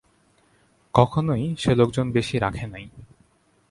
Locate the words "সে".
1.57-1.71